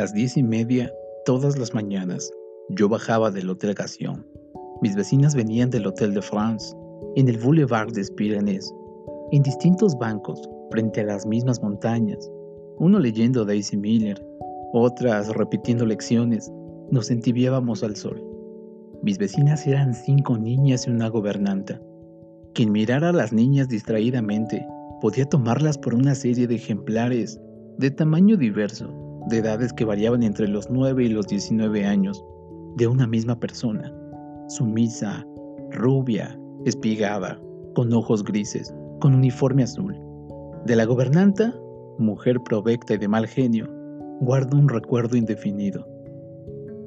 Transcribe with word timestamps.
Las 0.00 0.14
diez 0.14 0.38
y 0.38 0.42
media, 0.42 0.90
todas 1.26 1.58
las 1.58 1.74
mañanas, 1.74 2.32
yo 2.70 2.88
bajaba 2.88 3.30
del 3.30 3.50
Hotel 3.50 3.74
Gassion. 3.74 4.26
Mis 4.80 4.96
vecinas 4.96 5.34
venían 5.34 5.68
del 5.68 5.86
Hotel 5.86 6.14
de 6.14 6.22
France, 6.22 6.74
en 7.16 7.28
el 7.28 7.36
Boulevard 7.36 7.92
des 7.92 8.10
Pyrénées, 8.10 8.72
en 9.30 9.42
distintos 9.42 9.94
bancos, 9.98 10.40
frente 10.70 11.02
a 11.02 11.04
las 11.04 11.26
mismas 11.26 11.62
montañas, 11.62 12.30
uno 12.78 12.98
leyendo 12.98 13.44
Daisy 13.44 13.76
Miller, 13.76 14.18
otras 14.72 15.28
repitiendo 15.36 15.84
lecciones, 15.84 16.50
nos 16.90 17.10
entibiábamos 17.10 17.82
al 17.82 17.94
sol. 17.94 18.24
Mis 19.02 19.18
vecinas 19.18 19.66
eran 19.66 19.92
cinco 19.92 20.38
niñas 20.38 20.86
y 20.86 20.90
una 20.92 21.08
gobernanta. 21.08 21.78
Quien 22.54 22.72
mirara 22.72 23.10
a 23.10 23.12
las 23.12 23.34
niñas 23.34 23.68
distraídamente 23.68 24.66
podía 25.02 25.26
tomarlas 25.26 25.76
por 25.76 25.92
una 25.92 26.14
serie 26.14 26.46
de 26.46 26.54
ejemplares 26.54 27.38
de 27.76 27.90
tamaño 27.90 28.38
diverso, 28.38 28.99
de 29.28 29.38
edades 29.38 29.72
que 29.72 29.84
variaban 29.84 30.22
entre 30.22 30.48
los 30.48 30.70
9 30.70 31.04
y 31.04 31.08
los 31.08 31.26
19 31.26 31.84
años, 31.84 32.24
de 32.76 32.86
una 32.86 33.06
misma 33.06 33.38
persona, 33.38 33.92
sumisa, 34.48 35.26
rubia, 35.70 36.38
espigada, 36.64 37.40
con 37.74 37.92
ojos 37.92 38.24
grises, 38.24 38.74
con 39.00 39.14
uniforme 39.14 39.62
azul. 39.62 39.96
De 40.66 40.76
la 40.76 40.84
gobernanta, 40.84 41.54
mujer 41.98 42.40
provecta 42.42 42.94
y 42.94 42.98
de 42.98 43.08
mal 43.08 43.26
genio, 43.26 43.68
guardo 44.20 44.56
un 44.56 44.68
recuerdo 44.68 45.16
indefinido. 45.16 45.86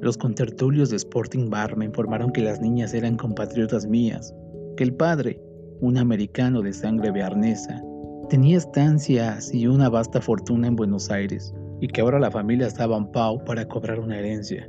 Los 0.00 0.18
contertulios 0.18 0.90
de 0.90 0.96
Sporting 0.96 1.48
Bar 1.48 1.76
me 1.76 1.86
informaron 1.86 2.30
que 2.30 2.42
las 2.42 2.60
niñas 2.60 2.94
eran 2.94 3.16
compatriotas 3.16 3.86
mías, 3.86 4.34
que 4.76 4.84
el 4.84 4.94
padre, 4.94 5.40
un 5.80 5.96
americano 5.96 6.62
de 6.62 6.72
sangre 6.72 7.10
bearnesa, 7.10 7.82
tenía 8.28 8.58
estancias 8.58 9.52
y 9.52 9.66
una 9.66 9.88
vasta 9.88 10.20
fortuna 10.20 10.68
en 10.68 10.76
Buenos 10.76 11.10
Aires, 11.10 11.54
y 11.80 11.88
que 11.88 12.00
ahora 12.00 12.18
la 12.18 12.30
familia 12.30 12.66
estaba 12.66 12.96
en 12.96 13.10
Pau 13.12 13.44
para 13.44 13.66
cobrar 13.66 14.00
una 14.00 14.18
herencia. 14.18 14.68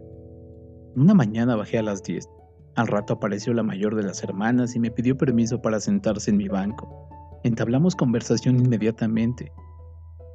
Una 0.95 1.13
mañana 1.13 1.55
bajé 1.55 1.77
a 1.77 1.83
las 1.83 2.03
10. 2.03 2.29
Al 2.75 2.87
rato 2.87 3.13
apareció 3.13 3.53
la 3.53 3.63
mayor 3.63 3.95
de 3.95 4.03
las 4.03 4.23
hermanas 4.23 4.75
y 4.75 4.79
me 4.79 4.91
pidió 4.91 5.17
permiso 5.17 5.61
para 5.61 5.79
sentarse 5.79 6.31
en 6.31 6.37
mi 6.37 6.47
banco. 6.47 7.09
Entablamos 7.43 7.95
conversación 7.95 8.57
inmediatamente. 8.57 9.51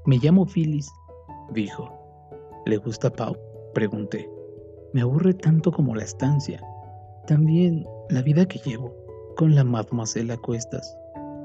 Me 0.06 0.18
llamo 0.18 0.46
Phyllis, 0.46 0.90
dijo. 1.52 1.92
¿Le 2.66 2.76
gusta 2.76 3.10
Pau? 3.10 3.36
Pregunté. 3.74 4.28
Me 4.92 5.02
aburre 5.02 5.34
tanto 5.34 5.72
como 5.72 5.94
la 5.94 6.04
estancia. 6.04 6.62
También 7.26 7.84
la 8.08 8.22
vida 8.22 8.46
que 8.46 8.58
llevo 8.58 8.94
con 9.36 9.54
la 9.54 9.64
mademoiselle 9.64 10.32
a 10.32 10.36
cuestas. 10.36 10.96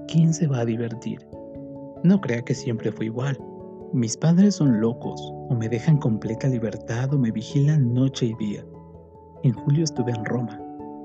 ¿Quién 0.07 0.33
se 0.33 0.47
va 0.47 0.59
a 0.59 0.65
divertir? 0.65 1.19
No 2.03 2.21
crea 2.21 2.41
que 2.43 2.53
siempre 2.53 2.91
fue 2.91 3.05
igual. 3.05 3.37
Mis 3.93 4.17
padres 4.17 4.55
son 4.55 4.81
locos, 4.81 5.21
o 5.49 5.55
me 5.55 5.69
dejan 5.69 5.97
completa 5.97 6.47
libertad 6.47 7.13
o 7.13 7.17
me 7.17 7.31
vigilan 7.31 7.93
noche 7.93 8.25
y 8.25 8.33
día. 8.35 8.65
En 9.43 9.53
julio 9.53 9.83
estuve 9.83 10.11
en 10.11 10.25
Roma, 10.25 10.59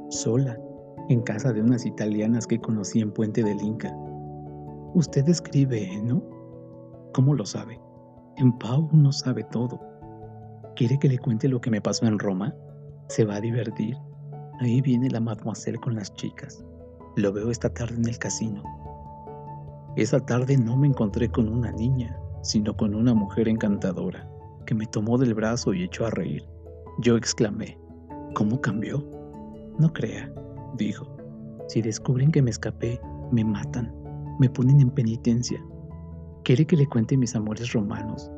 sola, 0.09 0.59
en 1.09 1.21
casa 1.23 1.53
de 1.53 1.61
unas 1.61 1.87
italianas 1.87 2.47
que 2.47 2.61
conocí 2.61 3.01
en 3.01 3.13
Puente 3.13 3.43
del 3.43 3.61
Inca. 3.61 3.95
Usted 4.95 5.29
escribe, 5.29 6.01
¿no? 6.03 6.23
¿Cómo 7.13 7.35
lo 7.35 7.45
sabe? 7.45 7.81
En 8.37 8.57
Pau 8.59 8.89
no 8.93 9.13
sabe 9.13 9.45
todo. 9.45 9.81
¿Quiere 10.75 10.99
que 10.99 11.09
le 11.09 11.19
cuente 11.19 11.49
lo 11.49 11.61
que 11.61 11.71
me 11.71 11.81
pasó 11.81 12.07
en 12.07 12.19
Roma? 12.19 12.55
Se 13.09 13.25
va 13.25 13.37
a 13.37 13.41
divertir. 13.41 13.97
Ahí 14.61 14.81
viene 14.81 15.11
la 15.11 15.21
mademoiselle 15.21 15.79
con 15.79 15.95
las 15.95 16.13
chicas. 16.15 16.65
Lo 17.17 17.33
veo 17.33 17.51
esta 17.51 17.73
tarde 17.73 17.97
en 17.97 18.09
el 18.09 18.19
casino. 18.19 18.63
Esa 19.97 20.21
tarde 20.21 20.57
no 20.57 20.77
me 20.77 20.87
encontré 20.87 21.29
con 21.29 21.49
una 21.49 21.73
niña, 21.73 22.20
sino 22.43 22.77
con 22.77 22.95
una 22.95 23.15
mujer 23.15 23.49
encantadora, 23.49 24.29
que 24.67 24.75
me 24.75 24.87
tomó 24.87 25.19
del 25.19 25.35
brazo 25.35 25.75
y 25.75 25.85
echó 25.85 26.07
a 26.07 26.11
reír. 26.11 26.45
Yo 26.99 27.17
exclamé, 27.17 27.79
¿cómo 28.35 28.61
cambió? 28.61 29.05
No 29.79 29.93
crea, 29.93 30.33
dijo. 30.77 31.07
Si 31.69 31.83
descubren 31.83 32.31
que 32.31 32.43
me 32.43 32.51
escapé, 32.51 33.01
me 33.31 33.45
matan, 33.45 33.95
me 34.39 34.49
ponen 34.49 34.81
en 34.81 34.91
penitencia. 34.91 35.63
¿Quiere 36.45 36.67
que 36.67 36.77
le 36.77 36.87
cuente 36.87 37.17
mis 37.17 37.35
amores 37.37 37.73
romanos? 37.73 38.31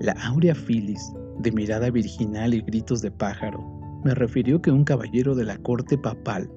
La 0.00 0.12
áurea 0.24 0.54
Phyllis, 0.54 1.12
de 1.38 1.52
mirada 1.52 1.90
virginal 1.90 2.54
y 2.54 2.60
gritos 2.62 3.02
de 3.02 3.10
pájaro, 3.10 3.60
me 4.04 4.14
refirió 4.14 4.60
que 4.60 4.70
un 4.70 4.84
caballero 4.84 5.34
de 5.34 5.44
la 5.44 5.56
corte 5.58 5.96
papal 5.96 6.50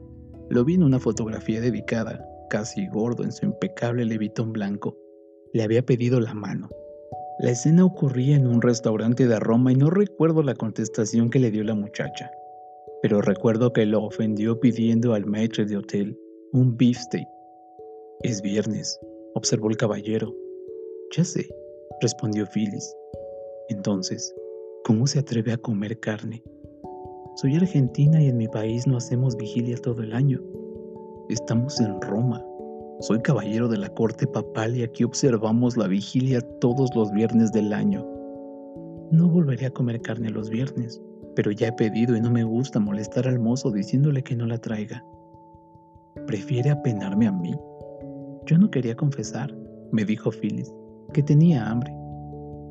lo 0.50 0.64
vi 0.64 0.76
en 0.76 0.84
una 0.84 1.00
fotografía 1.00 1.62
dedicada 1.62 2.24
casi 2.50 2.88
gordo 2.88 3.24
en 3.24 3.32
su 3.32 3.46
impecable 3.46 4.06
levitón 4.06 4.54
blanco, 4.54 4.96
le 5.56 5.64
había 5.64 5.86
pedido 5.86 6.20
la 6.20 6.34
mano. 6.34 6.70
La 7.40 7.52
escena 7.52 7.86
ocurría 7.86 8.36
en 8.36 8.46
un 8.46 8.62
restaurante 8.62 9.26
de 9.26 9.40
Roma 9.40 9.72
y 9.72 9.76
no 9.76 9.90
recuerdo 9.90 10.44
la 10.44 10.54
contestación 10.54 11.30
que 11.30 11.40
le 11.40 11.50
dio 11.50 11.64
la 11.64 11.74
muchacha, 11.74 12.30
pero 13.02 13.22
recuerdo 13.22 13.72
que 13.72 13.86
lo 13.86 14.04
ofendió 14.04 14.60
pidiendo 14.60 15.14
al 15.14 15.26
maître 15.26 15.66
de 15.66 15.78
hotel 15.78 16.20
un 16.52 16.76
beefsteak. 16.76 17.26
Es 18.22 18.42
viernes, 18.42 19.00
observó 19.36 19.70
el 19.70 19.78
caballero. 19.78 20.36
Ya 21.16 21.24
sé, 21.24 21.48
respondió 22.02 22.46
Phyllis. 22.48 22.94
Entonces, 23.70 24.36
¿cómo 24.84 25.08
se 25.08 25.20
atreve 25.20 25.54
a 25.54 25.58
comer 25.58 25.98
carne? 26.02 26.44
Soy 27.38 27.56
argentina 27.56 28.22
y 28.22 28.28
en 28.28 28.36
mi 28.36 28.50
país 28.50 28.88
no 28.88 28.98
hacemos 28.98 29.38
vigilia 29.38 29.78
todo 29.78 30.02
el 30.04 30.12
año. 30.12 30.42
Estamos 31.30 31.80
en 31.80 32.02
Roma. 32.02 32.46
Soy 33.02 33.22
caballero 33.22 33.68
de 33.68 33.78
la 33.78 33.90
corte 33.90 34.26
papal 34.26 34.78
y 34.78 34.84
aquí 34.84 35.04
observamos 35.04 35.76
la 35.76 35.88
vigilia 35.88 36.40
todos 36.62 36.96
los 36.96 37.12
viernes 37.12 37.52
del 37.52 37.74
año. 37.74 38.06
No 39.12 39.28
volveré 39.28 39.66
a 39.66 39.72
comer 39.72 40.02
carne 40.02 40.30
los 40.30 40.50
viernes, 40.50 41.02
pero 41.36 41.52
ya 41.52 41.68
he 41.68 41.74
pedido 41.74 42.16
y 42.16 42.22
no 42.22 42.32
me 42.32 42.46
gusta 42.46 42.80
molestar 42.80 43.28
al 43.28 43.38
mozo 43.38 43.70
diciéndole 43.70 44.24
que 44.24 44.38
no 44.38 44.46
la 44.46 44.58
traiga. 44.58 45.04
¿Prefiere 46.26 46.72
apenarme 46.72 47.28
a 47.28 47.34
mí? 47.34 47.54
Yo 48.46 48.58
no 48.58 48.72
quería 48.72 48.96
confesar, 48.96 49.54
me 49.92 50.06
dijo 50.06 50.32
Phyllis, 50.32 50.74
que 51.12 51.22
tenía 51.22 51.70
hambre. 51.70 51.94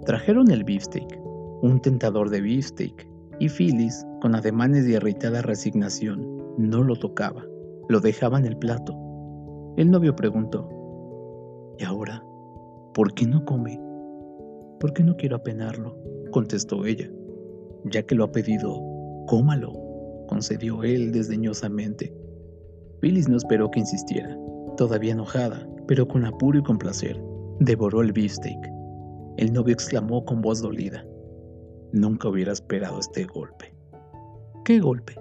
Trajeron 0.06 0.50
el 0.50 0.64
beefsteak, 0.64 1.20
un 1.62 1.80
tentador 1.82 2.30
de 2.30 2.40
beefsteak, 2.40 3.06
y 3.40 3.48
Phyllis, 3.50 4.06
con 4.22 4.34
ademanes 4.34 4.86
de 4.86 4.92
irritada 4.92 5.42
resignación, 5.42 6.26
no 6.56 6.82
lo 6.82 6.96
tocaba. 6.96 7.44
Lo 7.88 8.00
dejaba 8.00 8.38
en 8.38 8.46
el 8.46 8.56
plato. 8.56 9.03
El 9.76 9.90
novio 9.90 10.14
preguntó, 10.14 10.68
¿y 11.78 11.84
ahora? 11.84 12.22
¿Por 12.94 13.12
qué 13.14 13.26
no 13.26 13.44
come? 13.44 13.80
Porque 14.78 15.02
no 15.02 15.16
quiero 15.16 15.34
apenarlo, 15.34 15.96
contestó 16.30 16.86
ella. 16.86 17.10
Ya 17.86 18.04
que 18.04 18.14
lo 18.14 18.22
ha 18.22 18.30
pedido, 18.30 18.80
cómalo, 19.26 19.72
concedió 20.28 20.84
él 20.84 21.10
desdeñosamente. 21.10 22.14
Phyllis 23.00 23.28
no 23.28 23.36
esperó 23.36 23.68
que 23.72 23.80
insistiera, 23.80 24.38
todavía 24.76 25.12
enojada, 25.12 25.68
pero 25.88 26.06
con 26.06 26.24
apuro 26.24 26.60
y 26.60 26.62
con 26.62 26.78
placer, 26.78 27.20
devoró 27.58 28.00
el 28.00 28.12
beefsteak. 28.12 28.70
El 29.38 29.52
novio 29.52 29.74
exclamó 29.74 30.24
con 30.24 30.40
voz 30.40 30.62
dolida, 30.62 31.04
Nunca 31.92 32.28
hubiera 32.28 32.52
esperado 32.52 33.00
este 33.00 33.24
golpe. 33.24 33.74
¿Qué 34.64 34.80
golpe? 34.80 35.14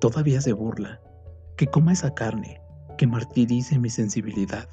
Todavía 0.00 0.40
se 0.40 0.52
burla 0.52 1.00
que 1.56 1.66
coma 1.66 1.92
esa 1.92 2.14
carne, 2.14 2.60
que 2.98 3.06
martirice 3.06 3.78
mi 3.78 3.88
sensibilidad. 3.88 4.68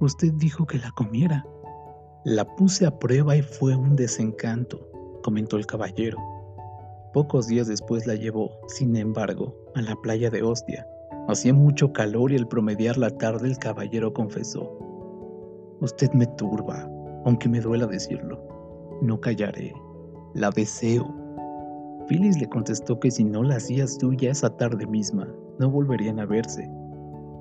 Usted 0.00 0.32
dijo 0.34 0.64
que 0.64 0.78
la 0.78 0.92
comiera. 0.92 1.44
La 2.24 2.44
puse 2.56 2.86
a 2.86 2.98
prueba 2.98 3.36
y 3.36 3.42
fue 3.42 3.76
un 3.76 3.96
desencanto, 3.96 4.88
comentó 5.22 5.56
el 5.56 5.66
caballero. 5.66 6.16
Pocos 7.12 7.48
días 7.48 7.66
después 7.66 8.06
la 8.06 8.14
llevó, 8.14 8.52
sin 8.68 8.96
embargo, 8.96 9.54
a 9.74 9.82
la 9.82 9.96
playa 9.96 10.30
de 10.30 10.42
Ostia. 10.42 10.86
Hacía 11.28 11.52
mucho 11.52 11.92
calor 11.92 12.32
y 12.32 12.36
al 12.36 12.48
promediar 12.48 12.96
la 12.96 13.10
tarde 13.10 13.48
el 13.48 13.58
caballero 13.58 14.14
confesó, 14.14 14.78
Usted 15.80 16.12
me 16.12 16.26
turba, 16.26 16.88
aunque 17.24 17.48
me 17.48 17.60
duela 17.60 17.86
decirlo. 17.86 18.40
No 19.02 19.20
callaré. 19.20 19.74
La 20.34 20.50
deseo. 20.50 21.12
Phyllis 22.06 22.40
le 22.40 22.48
contestó 22.48 23.00
que 23.00 23.10
si 23.10 23.24
no 23.24 23.42
la 23.42 23.56
hacía 23.56 23.88
suya 23.88 24.30
esa 24.30 24.56
tarde 24.56 24.86
misma, 24.86 25.28
no 25.58 25.70
volverían 25.70 26.20
a 26.20 26.26
verse. 26.26 26.70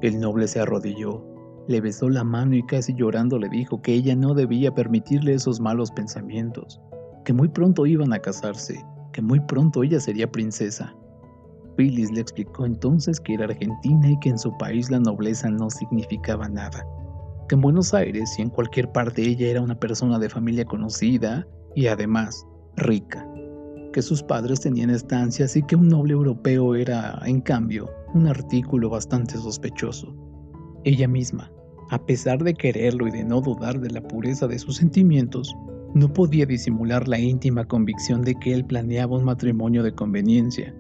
El 0.02 0.20
noble 0.20 0.48
se 0.48 0.60
arrodilló, 0.60 1.24
le 1.68 1.80
besó 1.80 2.10
la 2.10 2.24
mano 2.24 2.56
y 2.56 2.66
casi 2.66 2.94
llorando 2.96 3.38
le 3.38 3.48
dijo 3.50 3.82
que 3.84 3.94
ella 3.94 4.16
no 4.16 4.34
debía 4.34 4.74
permitirle 4.74 5.36
esos 5.36 5.60
malos 5.60 5.92
pensamientos, 5.92 6.82
que 7.24 7.34
muy 7.34 7.50
pronto 7.50 7.86
iban 7.86 8.12
a 8.12 8.20
casarse, 8.20 8.84
que 9.14 9.22
muy 9.22 9.40
pronto 9.42 9.84
ella 9.84 10.00
sería 10.00 10.32
princesa. 10.32 10.96
Phyllis 11.78 12.12
le 12.12 12.22
explicó 12.22 12.66
entonces 12.66 13.20
que 13.20 13.36
era 13.36 13.46
argentina 13.46 14.10
y 14.10 14.20
que 14.20 14.30
en 14.30 14.40
su 14.40 14.58
país 14.58 14.90
la 14.90 15.00
nobleza 15.00 15.52
no 15.52 15.70
significaba 15.70 16.50
nada, 16.50 16.84
que 17.48 17.54
en 17.54 17.62
Buenos 17.62 17.94
Aires 17.94 18.34
y 18.40 18.42
en 18.42 18.50
cualquier 18.50 18.92
parte 18.92 19.22
ella 19.22 19.50
era 19.50 19.62
una 19.62 19.80
persona 19.80 20.18
de 20.18 20.30
familia 20.30 20.66
conocida 20.66 21.48
y 21.76 21.86
además 21.88 22.46
rica 22.76 23.31
que 23.92 24.02
sus 24.02 24.24
padres 24.24 24.62
tenían 24.62 24.90
estancias 24.90 25.56
y 25.56 25.64
que 25.64 25.76
un 25.76 25.90
noble 25.90 26.14
europeo 26.14 26.76
era, 26.76 27.22
en 27.26 27.42
cambio, 27.42 27.90
un 28.14 28.28
artículo 28.28 28.90
bastante 28.90 29.36
sospechoso. 29.36 30.16
Ella 30.84 31.08
misma, 31.08 31.52
a 31.90 32.06
pesar 32.06 32.44
de 32.44 32.54
quererlo 32.54 33.08
y 33.08 33.12
de 33.12 33.24
no 33.24 33.42
dudar 33.42 33.80
de 33.80 33.90
la 33.90 34.02
pureza 34.02 34.48
de 34.48 34.58
sus 34.60 34.78
sentimientos, 34.78 35.54
No 35.94 36.14
podía 36.14 36.46
disimular 36.46 37.06
la 37.10 37.20
íntima 37.20 37.66
convicción 37.66 38.22
de 38.22 38.34
que 38.36 38.54
él 38.54 38.66
planeaba 38.66 39.18
un 39.18 39.26
matrimonio 39.26 39.84
de 39.84 39.94
conveniencia. 39.94 40.74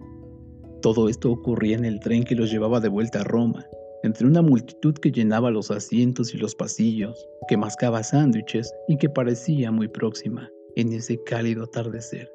Todo 0.81 1.09
esto 1.09 1.31
ocurría 1.31 1.75
en 1.75 1.83
el 1.83 1.99
tren 1.99 2.23
que 2.23 2.35
los 2.35 2.49
llevaba 2.49 2.79
de 2.79 2.87
vuelta 2.87 3.19
a 3.19 3.23
Roma, 3.25 3.65
entre 4.03 4.25
una 4.25 4.41
multitud 4.41 4.93
que 4.93 5.11
llenaba 5.11 5.51
los 5.51 5.69
asientos 5.69 6.33
y 6.33 6.37
los 6.37 6.55
pasillos, 6.55 7.27
que 7.49 7.57
mascaba 7.57 8.03
sándwiches 8.03 8.73
y 8.87 8.97
que 8.97 9.09
parecía 9.09 9.69
muy 9.69 9.89
próxima 9.89 10.49
en 10.77 10.93
ese 10.93 11.21
cálido 11.25 11.65
atardecer. 11.65 12.31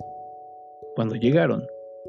Cuando 0.96 1.14
llegaron, 1.14 1.62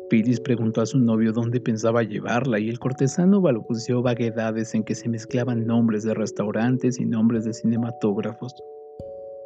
Phyllis 0.09 0.39
preguntó 0.39 0.79
a 0.79 0.85
su 0.85 0.97
novio 0.97 1.33
dónde 1.33 1.59
pensaba 1.59 2.03
llevarla 2.03 2.57
y 2.57 2.69
el 2.69 2.79
cortesano 2.79 3.41
balbuceó 3.41 4.01
vaguedades 4.01 4.73
en 4.73 4.85
que 4.85 4.95
se 4.95 5.09
mezclaban 5.09 5.67
nombres 5.67 6.03
de 6.03 6.13
restaurantes 6.13 6.97
y 6.97 7.05
nombres 7.05 7.43
de 7.43 7.51
cinematógrafos. 7.51 8.55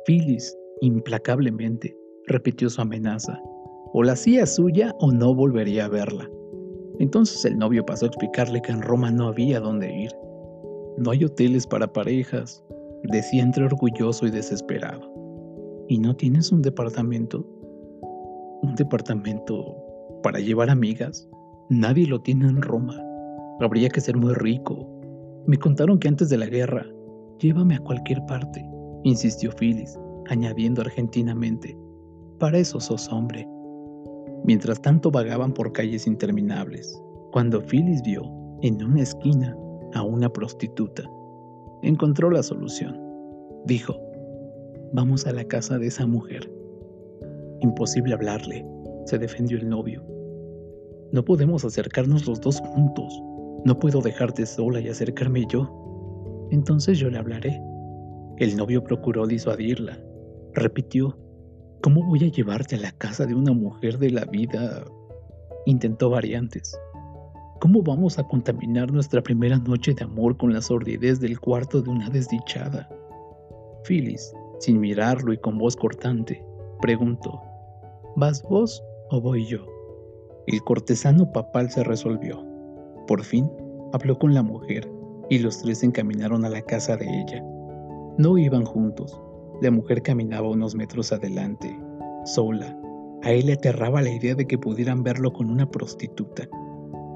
Phyllis, 0.06 0.56
implacablemente, 0.82 1.98
repitió 2.28 2.70
su 2.70 2.84
amenaza. 2.84 3.42
O 3.94 4.04
la 4.04 4.12
hacía 4.12 4.46
suya 4.46 4.94
o 5.00 5.12
no 5.12 5.34
volvería 5.34 5.86
a 5.86 5.90
verla. 5.90 6.30
Entonces 7.00 7.44
el 7.44 7.58
novio 7.58 7.84
pasó 7.84 8.06
a 8.06 8.10
explicarle 8.10 8.62
que 8.62 8.72
en 8.72 8.84
Roma 8.84 9.10
no 9.10 9.28
había 9.28 9.60
dónde 9.60 9.92
ir. 9.92 10.12
No 10.98 11.10
hay 11.10 11.24
hoteles 11.24 11.66
para 11.66 11.92
parejas, 11.92 12.64
decía 13.06 13.42
entre 13.42 13.66
orgulloso 13.66 14.28
y 14.28 14.30
desesperado. 14.30 15.12
¿Y 15.88 15.98
no 15.98 16.16
tienes 16.16 16.52
un 16.52 16.62
departamento? 16.62 17.44
¿Un 18.64 18.76
departamento 18.76 19.76
para 20.22 20.40
llevar 20.40 20.70
amigas? 20.70 21.28
Nadie 21.70 22.06
lo 22.06 22.22
tiene 22.22 22.48
en 22.48 22.62
Roma. 22.62 22.96
Habría 23.60 23.90
que 23.90 24.02
ser 24.02 24.18
muy 24.18 24.36
rico. 24.36 24.88
Me 25.48 25.58
contaron 25.58 25.98
que 25.98 26.08
antes 26.08 26.30
de 26.30 26.38
la 26.38 26.46
guerra, 26.46 26.86
llévame 27.40 27.76
a 27.76 27.80
cualquier 27.80 28.24
parte, 28.28 28.64
insistió 29.04 29.52
Phyllis, 29.52 29.98
añadiendo 30.28 30.82
argentinamente. 30.82 31.76
Para 32.38 32.60
eso 32.60 32.80
sos 32.80 33.12
hombre. 33.12 33.48
Mientras 34.44 34.80
tanto 34.80 35.10
vagaban 35.10 35.54
por 35.54 35.72
calles 35.72 36.06
interminables, 36.06 37.02
cuando 37.32 37.62
Phyllis 37.62 38.04
vio, 38.04 38.22
en 38.62 38.84
una 38.84 39.02
esquina, 39.02 39.58
a 39.96 40.04
una 40.04 40.30
prostituta. 40.30 41.04
Encontró 41.82 42.30
la 42.30 42.44
solución. 42.44 42.96
Dijo, 43.66 43.96
vamos 44.94 45.26
a 45.26 45.34
la 45.34 45.46
casa 45.46 45.80
de 45.80 45.88
esa 45.88 46.06
mujer. 46.06 46.61
Imposible 47.62 48.14
hablarle, 48.14 48.66
se 49.06 49.18
defendió 49.18 49.58
el 49.58 49.70
novio. 49.70 50.04
No 51.12 51.24
podemos 51.24 51.64
acercarnos 51.66 52.28
los 52.28 52.42
dos 52.42 52.60
juntos. 52.60 53.22
No 53.66 53.78
puedo 53.78 54.02
dejarte 54.02 54.46
sola 54.46 54.80
y 54.80 54.90
acercarme 54.90 55.46
yo. 55.50 56.48
Entonces 56.52 57.00
yo 57.00 57.10
le 57.10 57.18
hablaré. 57.18 57.62
El 58.38 58.56
novio 58.58 58.84
procuró 58.84 59.28
disuadirla. 59.28 60.00
Repitió, 60.54 61.18
¿Cómo 61.84 62.04
voy 62.04 62.24
a 62.24 62.32
llevarte 62.32 62.76
a 62.76 62.80
la 62.80 62.92
casa 62.92 63.26
de 63.26 63.34
una 63.34 63.54
mujer 63.54 63.98
de 63.98 64.12
la 64.12 64.26
vida? 64.26 64.86
Intentó 65.66 66.12
variantes. 66.12 66.78
¿Cómo 67.60 67.82
vamos 67.82 68.20
a 68.20 68.24
contaminar 68.28 68.92
nuestra 68.92 69.24
primera 69.24 69.58
noche 69.58 69.96
de 69.96 70.04
amor 70.04 70.38
con 70.38 70.54
la 70.54 70.62
sordidez 70.62 71.20
del 71.20 71.40
cuarto 71.40 71.82
de 71.82 71.90
una 71.90 72.10
desdichada? 72.10 72.88
Phyllis, 73.84 74.32
sin 74.60 74.80
mirarlo 74.80 75.34
y 75.34 75.40
con 75.40 75.58
voz 75.58 75.76
cortante, 75.76 76.46
preguntó, 76.82 77.42
¿vas 78.16 78.44
vos 78.44 78.84
o 79.10 79.22
voy 79.22 79.46
yo? 79.46 79.66
El 80.48 80.62
cortesano 80.64 81.32
papal 81.32 81.70
se 81.70 81.84
resolvió. 81.84 82.46
Por 83.08 83.24
fin, 83.24 83.50
habló 83.94 84.18
con 84.18 84.34
la 84.34 84.44
mujer 84.44 84.90
y 85.30 85.40
los 85.40 85.62
tres 85.62 85.80
se 85.80 85.86
encaminaron 85.86 86.46
a 86.46 86.50
la 86.50 86.62
casa 86.62 86.98
de 86.98 87.06
ella. 87.06 87.44
No 88.18 88.38
iban 88.38 88.66
juntos, 88.66 89.22
la 89.62 89.72
mujer 89.72 90.02
caminaba 90.02 90.50
unos 90.50 90.76
metros 90.76 91.12
adelante, 91.12 91.78
sola. 92.26 92.78
A 93.24 93.32
él 93.32 93.46
le 93.46 93.54
aterraba 93.54 94.02
la 94.02 94.12
idea 94.12 94.36
de 94.36 94.48
que 94.48 94.58
pudieran 94.58 95.04
verlo 95.04 95.32
con 95.32 95.50
una 95.50 95.70
prostituta. 95.70 96.50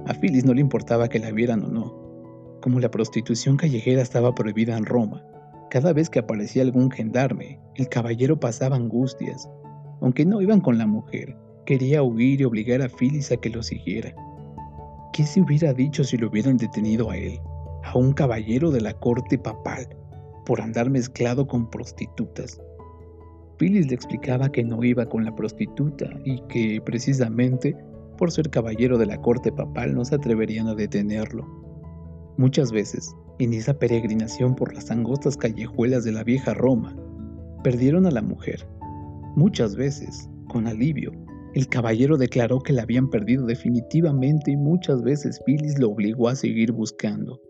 A 0.06 0.14
Phyllis 0.14 0.46
no 0.46 0.54
le 0.54 0.62
importaba 0.62 1.10
que 1.10 1.20
la 1.20 1.32
vieran 1.32 1.64
o 1.64 1.68
no. 1.68 2.06
Como 2.62 2.80
la 2.80 2.92
prostitución 2.92 3.58
callejera 3.58 4.02
estaba 4.02 4.34
prohibida 4.36 4.78
en 4.78 4.86
Roma, 4.86 5.26
cada 5.70 5.94
vez 5.94 6.10
que 6.10 6.20
aparecía 6.20 6.62
algún 6.62 6.92
gendarme, 6.92 7.60
el 7.76 7.90
caballero 7.90 8.40
pasaba 8.40 8.76
angustias. 8.76 9.50
Aunque 10.02 10.26
no 10.26 10.42
iban 10.42 10.62
con 10.62 10.78
la 10.78 10.88
mujer, 10.88 11.36
quería 11.66 12.04
huir 12.04 12.42
y 12.42 12.46
obligar 12.46 12.82
a 12.82 12.90
Phyllis 12.90 13.32
a 13.32 13.38
que 13.38 13.50
lo 13.50 13.64
siguiera. 13.64 14.14
¿Qué 15.14 15.24
se 15.24 15.42
hubiera 15.42 15.74
dicho 15.74 16.04
si 16.04 16.18
lo 16.18 16.28
hubieran 16.28 16.58
detenido 16.58 17.10
a 17.10 17.18
él, 17.18 17.40
a 17.84 17.98
un 17.98 18.14
caballero 18.14 18.72
de 18.72 18.82
la 18.82 18.94
corte 18.94 19.38
papal, 19.38 19.88
por 20.46 20.62
andar 20.62 20.90
mezclado 20.90 21.48
con 21.48 21.70
prostitutas. 21.70 22.62
Phyllis 23.58 23.88
le 23.88 23.96
explicaba 23.96 24.52
que 24.52 24.64
no 24.64 24.84
iba 24.84 25.06
con 25.08 25.26
la 25.26 25.36
prostituta 25.36 26.10
y 26.24 26.42
que, 26.48 26.82
precisamente, 26.86 27.76
por 28.18 28.32
ser 28.32 28.50
caballero 28.50 28.98
de 28.98 29.06
la 29.06 29.22
corte 29.22 29.52
papal 29.52 29.96
no 29.96 30.06
se 30.06 30.16
atreverían 30.16 30.68
a 30.68 30.76
detenerlo. 30.76 31.46
Muchas 32.38 32.72
veces, 32.72 33.16
en 33.40 33.54
esa 33.54 33.74
peregrinación 33.74 34.56
por 34.56 34.74
las 34.74 34.92
angostas 34.92 35.38
callejuelas 35.38 36.04
de 36.04 36.12
la 36.12 36.24
vieja 36.24 36.54
Roma, 36.54 36.96
perdieron 37.64 38.06
a 38.06 38.12
la 38.12 38.22
mujer. 38.22 38.68
Muchas 39.36 39.76
veces, 39.76 40.30
con 40.48 40.66
alivio, 40.66 41.12
el 41.56 41.68
caballero 41.68 42.16
declaró 42.16 42.60
que 42.60 42.72
la 42.72 42.84
habían 42.84 43.10
perdido 43.10 43.46
definitivamente 43.46 44.52
y 44.52 44.56
muchas 44.56 45.04
veces 45.04 45.42
Phyllis 45.46 45.78
lo 45.78 45.90
obligó 45.90 46.30
a 46.30 46.36
seguir 46.36 46.72
buscando. 46.72 47.42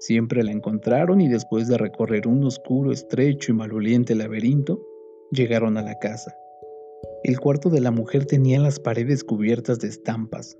Siempre 0.00 0.42
la 0.42 0.52
encontraron 0.52 1.20
y 1.20 1.28
después 1.28 1.68
de 1.68 1.76
recorrer 1.76 2.26
un 2.26 2.42
oscuro, 2.44 2.92
estrecho 2.92 3.52
y 3.52 3.54
maloliente 3.54 4.14
laberinto, 4.14 4.82
llegaron 5.30 5.76
a 5.76 5.82
la 5.82 5.98
casa. 5.98 6.34
El 7.24 7.38
cuarto 7.40 7.68
de 7.68 7.80
la 7.80 7.90
mujer 7.90 8.24
tenía 8.24 8.58
las 8.58 8.80
paredes 8.80 9.22
cubiertas 9.22 9.80
de 9.80 9.88
estampas. 9.88 10.56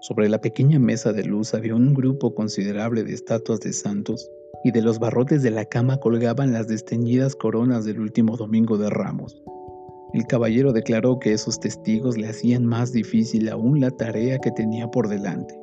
Sobre 0.00 0.30
la 0.30 0.40
pequeña 0.40 0.78
mesa 0.78 1.12
de 1.12 1.24
luz 1.24 1.52
había 1.52 1.74
un 1.74 1.92
grupo 1.92 2.34
considerable 2.34 3.04
de 3.04 3.12
estatuas 3.12 3.60
de 3.60 3.74
santos 3.74 4.30
y 4.64 4.72
de 4.72 4.80
los 4.80 4.98
barrotes 4.98 5.42
de 5.42 5.50
la 5.50 5.66
cama 5.66 5.98
colgaban 5.98 6.54
las 6.54 6.68
desteñidas 6.68 7.36
coronas 7.36 7.84
del 7.84 8.00
último 8.00 8.38
domingo 8.38 8.78
de 8.78 8.88
Ramos. 8.88 9.42
El 10.12 10.26
caballero 10.26 10.72
declaró 10.72 11.20
que 11.20 11.32
esos 11.32 11.60
testigos 11.60 12.18
le 12.18 12.28
hacían 12.28 12.66
más 12.66 12.92
difícil 12.92 13.48
aún 13.48 13.80
la 13.80 13.90
tarea 13.90 14.38
que 14.38 14.50
tenía 14.50 14.90
por 14.90 15.08
delante. 15.08 15.54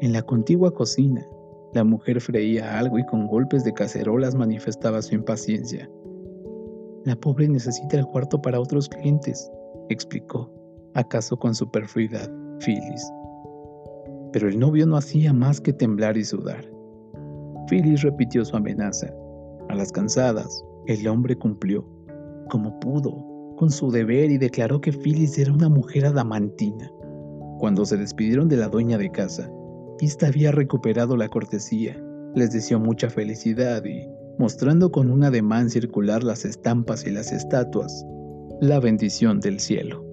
En 0.00 0.12
la 0.12 0.22
contigua 0.22 0.72
cocina, 0.72 1.26
la 1.74 1.84
mujer 1.84 2.20
freía 2.20 2.78
algo 2.78 2.98
y 2.98 3.04
con 3.06 3.26
golpes 3.26 3.62
de 3.64 3.72
cacerolas 3.72 4.34
manifestaba 4.34 5.02
su 5.02 5.14
impaciencia. 5.14 5.88
La 7.04 7.14
pobre 7.16 7.48
necesita 7.48 7.98
el 7.98 8.06
cuarto 8.06 8.40
para 8.40 8.60
otros 8.60 8.88
clientes, 8.88 9.50
explicó, 9.90 10.50
acaso 10.94 11.36
con 11.36 11.54
superfluidad, 11.54 12.30
Phyllis. 12.60 13.06
Pero 14.32 14.48
el 14.48 14.58
novio 14.58 14.86
no 14.86 14.96
hacía 14.96 15.32
más 15.32 15.60
que 15.60 15.72
temblar 15.72 16.16
y 16.16 16.24
sudar. 16.24 16.64
Phyllis 17.68 18.02
repitió 18.02 18.44
su 18.44 18.56
amenaza. 18.56 19.12
A 19.68 19.74
las 19.74 19.92
cansadas, 19.92 20.64
el 20.86 21.06
hombre 21.06 21.36
cumplió, 21.36 21.86
como 22.50 22.78
pudo, 22.80 23.31
con 23.62 23.70
su 23.70 23.92
deber 23.92 24.32
y 24.32 24.38
declaró 24.38 24.80
que 24.80 24.90
Phyllis 24.90 25.38
era 25.38 25.52
una 25.52 25.68
mujer 25.68 26.06
adamantina. 26.06 26.90
Cuando 27.60 27.84
se 27.84 27.96
despidieron 27.96 28.48
de 28.48 28.56
la 28.56 28.66
dueña 28.66 28.98
de 28.98 29.12
casa, 29.12 29.48
esta 30.00 30.26
había 30.26 30.50
recuperado 30.50 31.16
la 31.16 31.28
cortesía, 31.28 31.96
les 32.34 32.50
deseó 32.50 32.80
mucha 32.80 33.08
felicidad 33.08 33.84
y, 33.84 34.08
mostrando 34.36 34.90
con 34.90 35.12
un 35.12 35.22
ademán 35.22 35.70
circular 35.70 36.24
las 36.24 36.44
estampas 36.44 37.06
y 37.06 37.12
las 37.12 37.30
estatuas, 37.30 38.04
la 38.60 38.80
bendición 38.80 39.38
del 39.38 39.60
cielo. 39.60 40.04